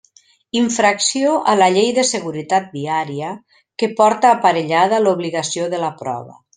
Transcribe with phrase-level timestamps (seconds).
[0.59, 3.37] Infracció a la Llei de Seguretat Viària,
[3.83, 6.41] que porta aparellada l'obligació de la prova.